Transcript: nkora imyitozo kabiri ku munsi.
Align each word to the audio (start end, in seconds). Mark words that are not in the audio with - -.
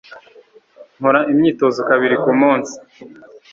nkora 0.97 1.19
imyitozo 1.31 1.79
kabiri 1.89 2.15
ku 2.23 2.31
munsi. 2.39 2.73